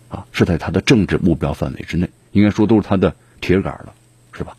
[0.10, 2.10] 啊，是在他的政治目标范围之内。
[2.34, 3.93] 应该说都是他的铁杆了，
[4.34, 4.58] 是吧？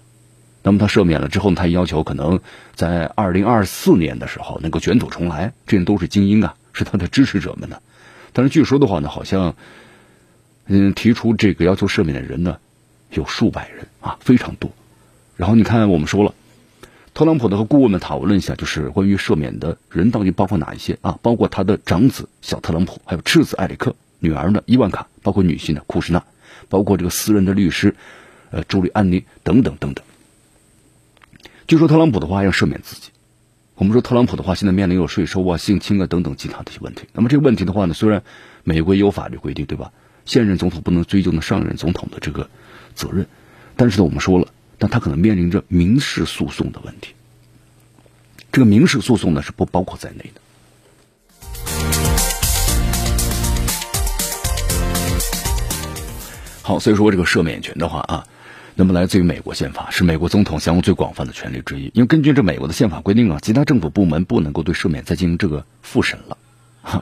[0.62, 2.40] 那么他赦免了之后，他要求可能
[2.74, 5.52] 在二零二四年的时候能够卷土重来。
[5.66, 7.80] 这人都是精英啊，是他的支持者们呢。
[8.32, 9.54] 但是据说的话呢，好像
[10.66, 12.56] 嗯提出这个要求赦免的人呢
[13.10, 14.70] 有数百人啊，非常多。
[15.36, 16.32] 然后你看，我们说了，
[17.12, 21.18] 特朗普的和顾问们讨论一下，就是关于赦免的人到底包括哪一些啊？
[21.20, 26.24] 包括他的长子小特朗普，还有次子艾里克，女儿呢伊万卡，包括女婿呢库什纳，
[26.74, 27.94] 包括这个私人的律师
[28.50, 30.04] 呃朱利安尼等等等等。
[31.68, 33.10] 据说特朗普的话要赦免自己。
[33.76, 37.06] 我们说特朗普的话现在面临有税收啊、性侵啊等等其他的一些问题。
[37.12, 38.24] 那么这个问题的话呢，虽然
[38.64, 39.92] 美国有法律规定，对吧？
[40.24, 42.50] 现任总统不能追究呢上任总统的这个
[42.96, 43.28] 责任，
[43.76, 47.14] 但是呢，我们说了，但他可能面临着民事诉讼的问题。
[48.50, 50.40] 这个民事诉讼呢是不包括在内的。
[56.66, 58.26] 好，所以说这个赦免权的话啊。
[58.74, 61.90] 那么来自于美国宪法，是美国总统享有最广泛的权利之一。
[61.92, 66.38] 因为根据这美国的宪法规定啊，其他政府部门不能够对赦免再进行这个复审了，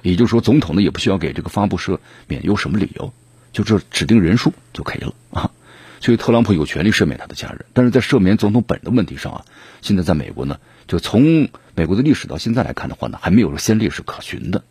[0.03, 3.13] 也就是说，总统呢也不需要给这个发布赦免有什么理由，
[3.53, 5.53] 就这指定人数就可以了啊。
[6.01, 9.45] 所以特朗普有权利赦免他的家人，但是在赦免总统本人的问题上啊，
[9.81, 14.65] 现在在美国呢，就从美国的历史到现在来看的话呢，还没有先例是可循的。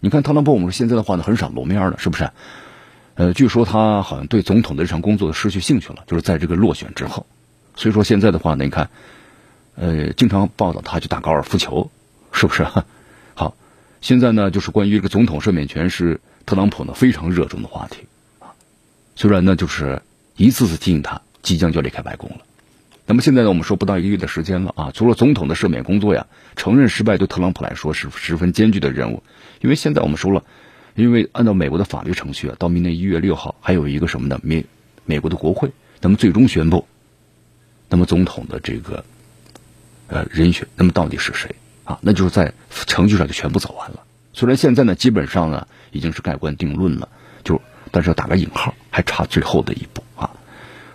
[0.00, 2.30] 你看特朗普，我们现在的话呢，很少露面了，是不是？
[3.14, 7.26] 呃，据说他好像对总统的日常工作失去兴趣了，就是在这个落选之后。
[7.76, 8.88] 所以说现在的话呢，你看，
[9.74, 11.90] 呃，经常报道他去打高尔夫球，
[12.32, 12.66] 是不是？
[13.34, 13.54] 好，
[14.00, 18.06] 现在呢，就是关于这个总统赦免权是特朗普呢非常热衷的话题
[18.38, 18.56] 啊。
[19.16, 20.00] 虽然呢，就是
[20.36, 22.38] 一次次提醒他即将就要离开白宫了。
[23.04, 29.22] 那么现在呢，我们说不到一个月的时间了啊，除了总统的赦免工作呀，承认失败对特朗普来说是十分艰巨的任务，
[29.60, 30.42] 因为现在我们说了。
[31.00, 34.38] 因为按照美国的法律程序啊，到明年一月六号还有一个什么呢？
[34.42, 34.64] 美
[35.04, 36.86] 美国的国会，那么最终宣布，
[37.88, 39.04] 那么总统的这个
[40.08, 41.98] 呃人选，那么到底是谁啊？
[42.02, 42.52] 那就是在
[42.86, 44.04] 程序上就全部走完了。
[44.32, 47.08] 虽然现在呢，基本上呢已经是盖棺定论了，
[47.42, 47.60] 就
[47.90, 50.30] 但是要打个引号，还差最后的一步啊。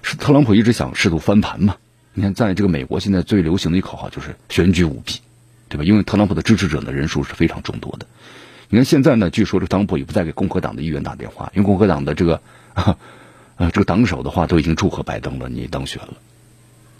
[0.01, 1.75] 是特朗普一直想试图翻盘嘛？
[2.13, 5.19] 你看，在这个美国现在最流行的一口号就是选举舞弊，
[5.67, 5.83] 对吧？
[5.83, 8.05] 因为特朗普的支持者的人数是非常众多的。
[8.75, 12.41] 你看现在呢，据说这特朗普也不再给共和党的议员打电话，因为共和党的这个
[12.73, 12.97] 啊，
[13.71, 16.15] 这个党首的话都已经祝贺拜登了，你当选了。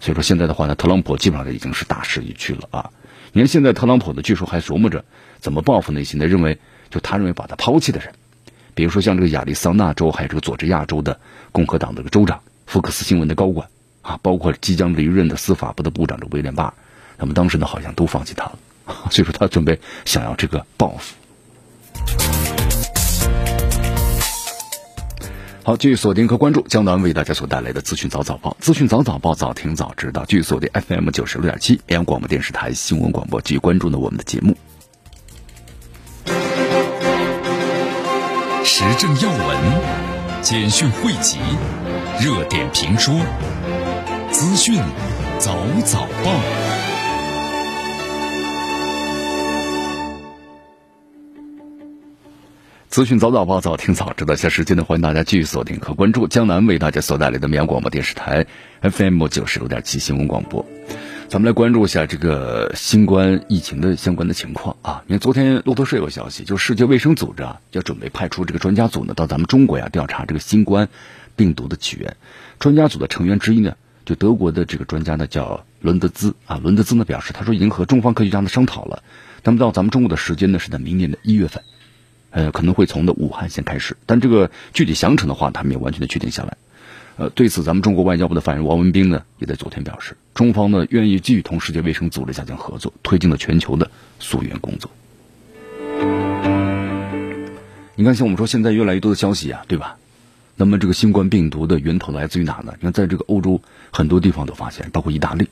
[0.00, 2.90] 所以说现在的话呢，特朗普基本上已经是大势已去了啊。
[3.32, 5.04] 你看现在特朗普呢，据说还琢磨着
[5.38, 6.58] 怎么报复那些呢认为
[6.88, 8.14] 就他认为把他抛弃的人，
[8.74, 11.20] 比如说像这个亚利桑那州还有这个佐治亚州的
[11.52, 13.68] 共和党的个州长、福克斯新闻的高管
[14.00, 16.74] 啊，包括即将离任的司法部的部长这威廉巴尔，
[17.18, 18.58] 那么当时呢好像都放弃他了，
[19.12, 21.14] 所以说他准备想要这个报复。
[25.64, 30.24] 好，继续锁定和关注江南为大家所带来的资讯早早报，资讯早早报，早听早知道。
[30.28, 34.56] 继续锁定 FM 九十六点七绵阳广播电视台新闻广播，继续关注呢我们的节目。
[38.62, 39.58] 时政要闻、
[40.40, 41.38] 简讯汇集、
[42.20, 43.12] 热点评说、
[44.30, 44.80] 资讯
[45.40, 46.75] 早早报。
[52.88, 54.36] 资讯早早报，早听早知道。
[54.36, 58.46] 下时间呢，欢迎大家继续锁定和关注江南为大家所带来的绵阳广播电视台
[58.80, 60.64] FM 九十六点七新闻广播。
[61.28, 65.02] 咱们来关注一下这个新冠疫情的相关的情况啊。
[65.08, 70.88] 因为昨天路透社有消息，就世界卫生组织啊，要准备派出这个专家组呢，到咱们中国呀调查这个新冠
[71.34, 72.16] 病毒的起源。
[72.58, 76.58] 专家组的成员之一呢，就德国的这个专家呢，叫伦德兹啊。
[76.62, 79.02] 伦德兹呢表示，他说已经和中方科学家呢商讨了，
[79.42, 81.62] 那么到咱们中国的时间呢，是在明年的一月份。
[82.30, 86.56] 呃，可能会从的武汉先开始，但这个具体详程的话，他没有完全的确定下来。
[87.16, 94.90] 呃，对此，咱们中国外交部的发言人王文斌呢，也在昨天表示，中方呢愿意继续同世界卫生组织加强合作，推进了全球的溯源工作。
[97.94, 99.96] 你看，像我们说现在越来越多的消息啊，对吧？
[100.56, 102.74] 那么这个新冠病毒的源头来自于哪呢？
[102.80, 105.48] 你看，在这个欧洲很多地方都发现，包括意大利，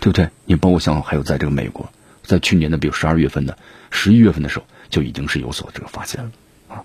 [0.00, 0.30] 对不对？
[0.46, 3.58] 你包括像还有在这个美国，在去年的比如十二月份的、
[3.90, 4.64] 十一月份的时候。
[4.90, 6.30] 就已经是有所这个发现了
[6.68, 6.84] 啊！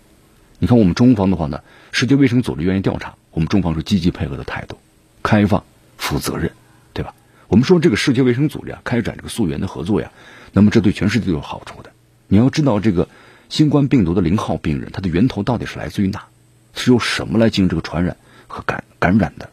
[0.59, 4.77] 你看我们中方的话呢，世界卫生组织愿意调查，我们中方是积极配合的态度，
[5.21, 5.65] 开放、
[5.97, 6.51] 负责任，
[6.93, 7.13] 对吧？
[7.47, 10.11] 我们说这个世界卫生组织啊，开展这个溯源的合作呀，
[10.53, 11.91] 那么这对全世界都有好处的。
[12.27, 13.09] 你要知道这个
[13.49, 16.25] 新冠病毒的零号病人，它的源头到底是来自于哪？
[16.73, 19.49] 是由什么来进行这个传染和感感染的？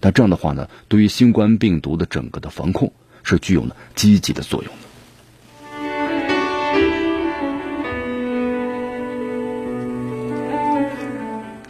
[0.00, 4.72] 那这样的话呢，对于新冠病毒的整个的防控是具有呢积极的作用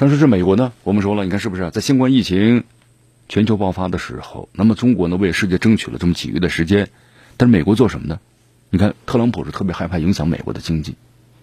[0.01, 0.73] 但是这美国呢？
[0.83, 2.65] 我们说了，你看是不是在新冠疫情
[3.29, 6.89] 全球爆发的时候，那么中国呢为世界争取了这么几个月的时间，
[7.37, 8.19] 但是美国做什么呢？
[8.71, 10.95] 你看特朗普是特别害怕影响美国的经济，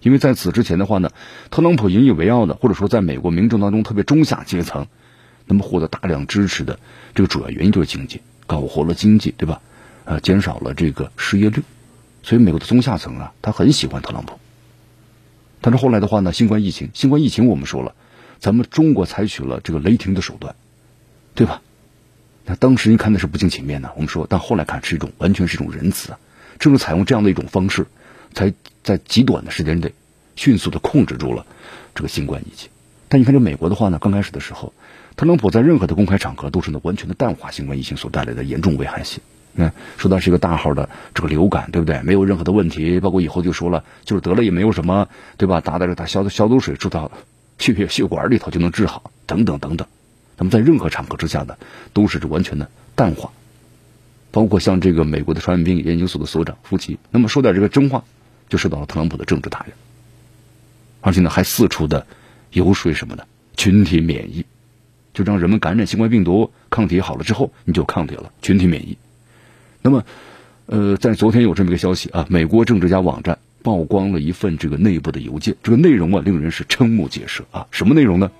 [0.02, 1.10] 因为在此之前的话呢，
[1.52, 4.88] 特朗普引以为傲的，或者说在美国民众当中特别中下阶层，
[5.46, 6.80] 那么获得大量支持的
[7.14, 9.60] 这个主要原因就是经济，搞活了经济，对吧？
[10.04, 11.62] 呃，减少了这个失业率，
[12.24, 14.36] 所以美国的中下层啊，他很喜欢特朗普。
[15.60, 17.94] 但是后来的话呢，新冠疫情，新冠疫情我们说了，
[18.40, 20.54] 咱们中国采取了这个雷霆的手段，
[21.34, 21.62] 对吧？
[22.46, 26.18] 那当时你看的是不近情面呢，我们说，但后来看是一种完全是一种仁慈啊，
[26.58, 27.86] 正是采用这样的一种方式，
[28.32, 29.92] 才在极短的时间内
[30.34, 31.44] 迅速的控制住了
[31.94, 32.70] 这个新冠疫情。
[33.08, 34.72] 但你看这美国的话呢，刚开始的时候，
[35.16, 39.20] 特朗普在任何的公开场合都是呢完全的淡化新冠疫情所带来的严重危害性，
[39.56, 42.00] 嗯，说它是一个大号的这个流感，对不对？
[42.02, 45.60] 没有任何的问题，包括以后就说了，就是得了也没有什么，对吧？
[45.60, 47.10] 打点这打消消毒水注到
[47.58, 49.86] 血液血管里头就能治好，等等等等。
[50.36, 51.56] 那么在任何场合之下呢，
[51.92, 53.32] 都是这完全的淡化，
[54.30, 58.04] 包括像这个美国的传染病研究所的所长夫妻，那么说点这个真话，
[58.48, 59.66] 就受到了特朗普的政治打压，
[61.00, 62.06] 而且呢还四处的
[62.52, 64.46] 游说什么的群体免疫，
[65.12, 68.96] 就让人们感染新冠病毒抗体好了之后，你就抗体了，群体免疫。
[69.82, 70.04] 那么，
[70.66, 78.30] 呃，在昨天有这么一个消息啊，美国政治家网站曝光了一份这个内部的邮件，这个内容啊令人是瞠目结舌啊，什么内容呢？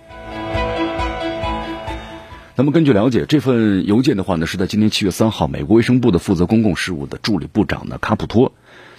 [2.57, 8.55] 那么根据了解，这份邮件的话呢，是在今年七月三号，美国卫生部的负责公共事务的助理部长呢卡普托，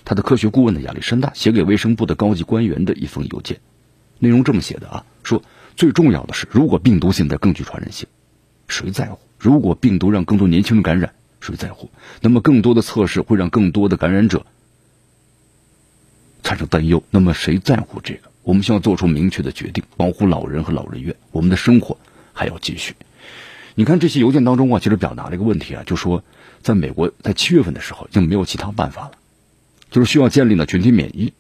[0.06, 3.58] 他的科学顾问的亚历山大写给卫生部的高级官员的一封邮件，
[4.20, 5.42] 内容这么写的啊，说
[5.76, 8.08] 最重要的是，如果病毒现在更具传染性，
[8.68, 9.18] 谁在乎？
[9.40, 11.90] 如果病毒让更多年轻人感染，谁在乎？
[12.22, 14.46] 那么更多的测试会让更多的感染者
[16.44, 18.30] 产生担忧，那么谁在乎这个？
[18.44, 21.98] 我们需要做出明确的决定，保护老人和老人院，我们的生活
[22.34, 22.96] 还要继续。
[23.76, 26.24] 你看这些邮件当中啊，其实表达了一个问题啊，就说
[26.62, 29.12] 在美国在七月份的时候已经没有其他办法了，
[29.92, 31.34] 就是需要建立呢群体免疫，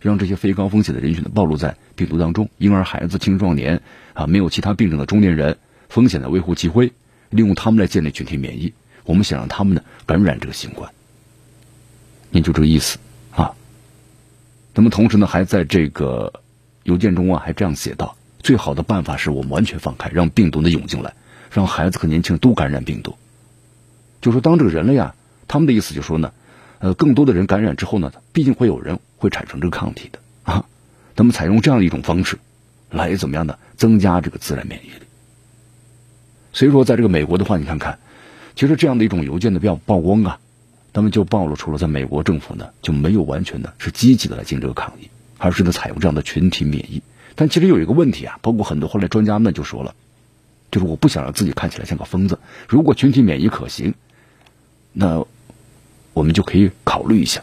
[0.00, 3.82] 让这些非高风险的人群呢暴露在病毒当中，婴儿、孩子、青壮年
[4.14, 6.92] 啊，没有其他病症的中年人，风险的微乎其微，
[7.28, 8.72] 利用他们来建立群体免疫。
[9.04, 10.90] 我们想让他们呢感染这个新冠，
[12.30, 12.98] 您就这个意思。
[14.74, 16.32] 那么同时呢，还在这个
[16.84, 21.14] 邮件中啊，还这样写道：最好的办法是我们完全放开，让病毒呢涌进来。
[21.52, 23.16] 让孩子和年轻人都感染病毒，
[24.20, 25.16] 就说当这个人类啊，
[25.48, 26.32] 他们的意思就说呢，
[26.78, 30.64] 呃，更多的人感染之后呢，毕竟会有人会产生这个抗体的啊，
[31.16, 32.38] 那么采用这样一种方式，
[32.88, 33.58] 来怎么样呢？
[33.76, 35.02] 增加这个自然免疫力。
[36.52, 37.98] 所以说，在这个美国的话，你看看，
[38.54, 40.38] 其实这样的一种邮件的曝曝光啊，
[40.92, 47.02] 他们就暴露出了在美国政府呢就没有完全的是积极的来进行这个抗议，而是呢采用这样的群体免疫。
[47.34, 49.94] 但其实有一个问题啊，包括很多后来专家们就说了。
[50.72, 52.38] 就是我不想让自己看起来像个疯子。
[52.68, 53.94] 如果群体免疫可行，
[54.92, 55.26] 那
[56.12, 57.42] 我们就可以考虑一下。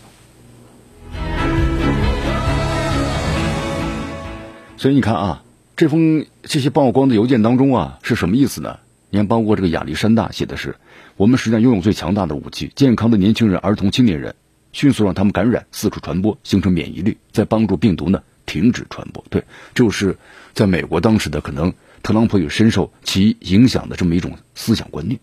[4.77, 5.43] 所以你看啊，
[5.75, 8.79] 这封这些曝光的邮件当中啊，是什么意思呢？
[9.09, 10.77] 你看，包括这个亚历山大写的是：
[11.17, 14.35] 我们实际上拥有最强大的武器，健康的年轻人、儿童、青年人，
[14.71, 19.25] 迅速让他们感染、四处传播，形成免疫力，再帮助病毒呢停止传播。
[19.31, 20.19] 对，就是
[20.53, 21.73] 在美国当时的可能。
[22.03, 25.19] 特朗普有深受其影响的这么一种思想观念。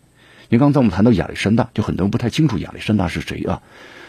[0.49, 3.63] 你刚才我们谈到亚历山大，就很多人不太清楚亚历山大是谁啊？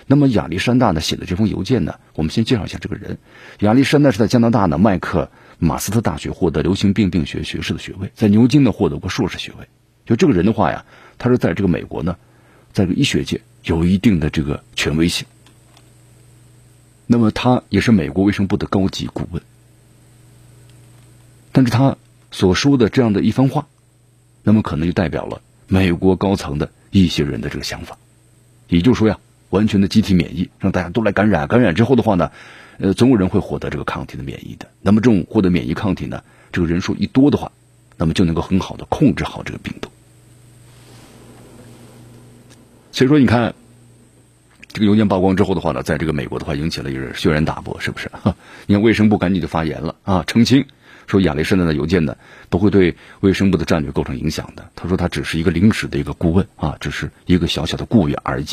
[0.07, 3.19] 那么亚历山大呢写的这封邮件呢，我们先介绍一下这个人。
[3.59, 9.67] 亚历山大是在加拿大呢麦克马斯特大学获得流行病病学学士的学位，在牛津呢获得过硕士学位。
[10.05, 10.85] 就这个人的话呀，
[11.17, 12.17] 他是在这个美国呢，
[12.73, 15.25] 在这个医学界有一定的这个权威性。
[17.07, 19.41] 那么他也是美国卫生部的高级顾问，
[21.51, 21.97] 但是他。
[22.31, 23.65] 所说的这样的一番话，
[24.43, 27.97] 那么可能就代表了美国高层的一些人的这个想法，
[28.67, 29.19] 也就是说呀，
[29.51, 32.31] 完全的集体免疫，让大家都来感染，感染之后的话呢，
[32.77, 34.69] 呃，总有人会获得这个抗体的免疫的。
[34.81, 37.53] 那么这种获得免疫抗体呢，这个人数一多的话，
[37.95, 39.89] 那么就能够很好的控制好这个病毒。
[42.95, 43.53] 所以说，你看
[44.71, 48.09] 这个邮件曝光之后的话呢，在这个美国的话引起了一个轩然大波，是不是？
[48.67, 50.65] 你看卫生部赶紧就发言了啊，澄清。
[51.05, 52.15] 说亚历山大的邮件呢，
[52.49, 54.69] 不会对卫生部的战略构成影响的。
[54.77, 58.47] 他说他只是一个临时的一个顾问啊，只是一个小小的雇员而已。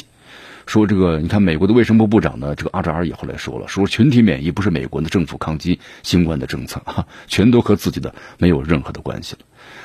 [0.66, 9.43] 说这个，你看美国的卫生部部长呢，这个阿扎尔也后来说了，说群体免疫不是美国的政府抗击新冠的政策啊，全都和自己的没有任何的关系了。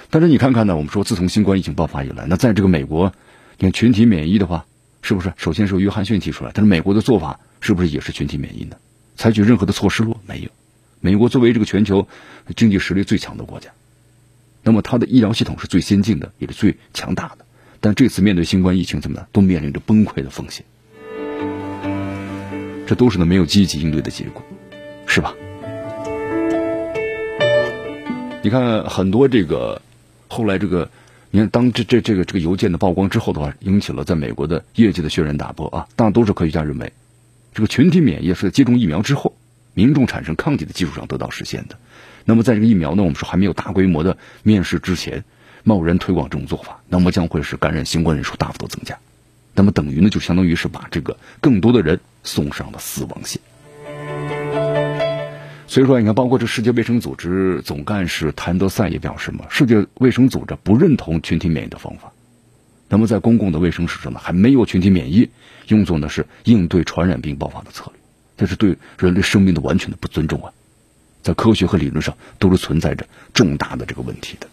[0.10, 3.14] 但是你看看呢，我们说自从新冠疫情爆发以来，那在这个美国，
[3.60, 4.66] 你看群体免疫的话，
[5.01, 6.51] 是不是首先是由约翰逊提出来？
[6.53, 8.78] 但是美国的做法是不是也是群体免疫呢？
[9.16, 10.49] 采取任何的措施了没有？
[10.99, 12.08] 美国作为这个全球
[12.55, 13.72] 经济实力最强的国家，
[14.62, 17.45] 那么它的医疗系统是最先进的，也是最强大的。
[17.80, 20.66] 但这次面对新冠疫情，怎么样，都面临着崩溃的风险。
[22.86, 24.43] 这都是呢没有积极应对的结果，
[25.08, 25.34] 是吧？
[28.43, 29.82] 你看很多这个
[30.28, 30.89] 后来这个，
[31.30, 35.88] 你看当这这这个这个邮件的曝光之后的话，引起了在美国的业界的轩然大波啊。
[35.95, 36.93] 当然都是科学家认为，
[37.53, 39.36] 这个群体免疫是在接种疫苗之后，
[39.73, 41.78] 民众产生抗体的基础上得到实现的。
[42.23, 45.23] 那么在这个疫苗呢，我们说还没有大规模的面世之前，
[45.63, 48.97] 贸然推广这种做法，那么将会是感染新冠人数大幅度增加。
[49.53, 53.41] 那么等于呢，就相当于是把这个更多的人送上了死亡线。
[55.68, 62.13] 所以说，你看，包括这世界卫生组织总干事谭德赛也表示嘛，世界卫生组织不认同群体免疫的方法。
[62.88, 65.30] 那么在公共的卫生史上呢，还没有群体免疫
[65.68, 67.99] 用作呢是应对传染病爆发的策略，
[68.38, 70.53] 这是对人类生命的完全的不尊重啊！
[71.22, 74.47] 在科学和理论上都是存在着重大的这个问题的。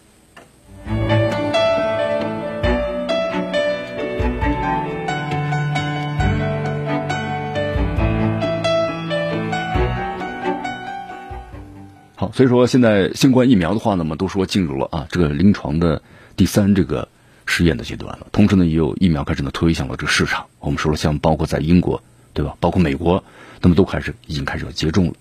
[12.35, 16.01] 所以说现在新冠疫苗的话呢，我们都说进入了啊这个临床的
[16.35, 17.07] 第三这个
[17.45, 18.27] 试验的阶段了。
[18.33, 20.47] 同时呢，也有疫苗开始呢推向了这个市场。
[20.59, 22.57] 我们说了，像包括在英国，对吧？
[22.59, 23.23] 包括美国，
[23.61, 25.13] 那么都开始已经开始要接种了。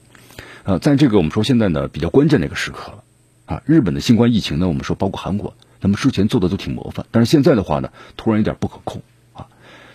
[0.65, 3.05] 呃，在这个我们说现在呢比较关键的一个时刻了
[3.47, 9.03] 啊，日本的新冠疫情呢，我们说包括韩国，那么之前做的都挺模范，但是现在的话呢，突然有点不可控
[9.35, 9.47] 啊。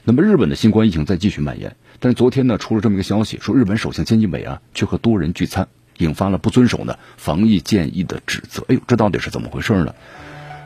[0.06, 5.68] 那么日本的新冠疫情在继续蔓延，但是昨天呢出了这么一个消息，说日本首相菅义伟啊去和多人聚餐。
[6.00, 8.66] 引发了不遵守呢防疫建议的指责。
[8.68, 9.93] 哎呦，这到底是怎么回事呢？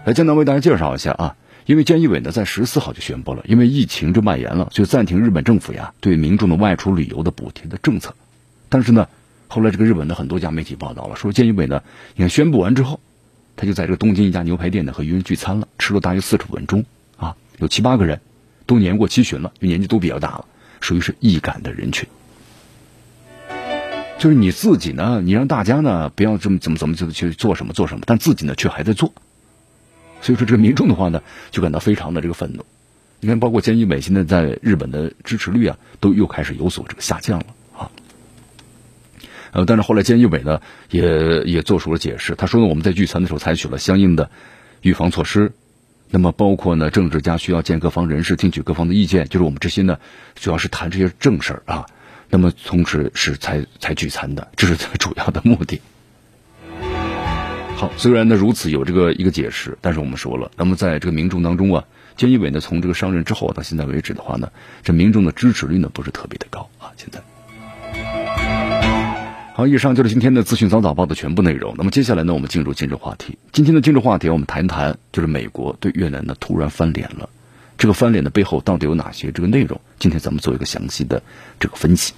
[0.06, 1.36] 来，简单为大家介绍一下啊。
[1.66, 8.16] 因为菅义伟呢在十四号就宣布了，因为疫情就蔓延了，就暂停日本政府呀对民众的外出旅游的补贴的政策。
[8.68, 9.08] 但是呢，
[9.48, 11.82] 后来这个日本的很多家媒体报道了，说菅义伟呢，
[12.16, 13.00] 你看宣布完之后，
[13.56, 16.84] 他就在这个东京一家牛排店呢和渔人聚餐了，吃了大约四十分钟
[17.16, 18.20] 啊，有七八个人，
[18.66, 20.46] 都年过七旬了，就年纪都比较大了，
[20.82, 22.10] 属于是易感的人群。
[24.24, 29.12] 就是你自己呢，你让大家呢不要这么怎么怎么就去做什么做什么，但自己呢却还在做，
[30.22, 31.22] 所以说这个民众的话呢
[31.52, 32.66] 就感到非常的这个愤怒。
[33.20, 37.48] 你看，包括菅义伟现在在日本的支持率啊，都又开始有所这个下降了
[37.78, 37.92] 啊。
[39.52, 44.32] 呃，但是后来菅义伟呢也也做出了解释，他说呢我们在聚餐的时候采取了相应的
[44.80, 45.52] 预防措施，
[46.10, 49.98] 那么包括呢政治家需要见各方人士，听取各方的意见，就是我们这些呢
[50.36, 51.86] 主要是谈这些正事儿啊。
[52.34, 55.80] 那么，同时是才才聚餐的，这是最主要的目的。
[57.76, 61.84] 好，虽然呢如此有这个一个解释，但是我们说了，那么在这个民众当中啊，
[62.18, 66.90] 菅义伟呢从这个上任之后到现在为止的话呢，这民众的支持率呢不是特别的高啊。
[66.98, 67.22] 现在，
[69.54, 71.76] 好，以上就是今天的资讯早早报的全部内容。
[71.78, 73.38] 那么接下来呢，我们进入今日话题。
[73.52, 77.30] 今天的今日话题，我们谈谈就是美国对越南呢突然翻脸了，
[77.78, 79.80] 这个翻脸的背后到底有哪些这个内容？
[80.00, 81.22] 今天咱们做一个详细的
[81.60, 82.16] 这个分析。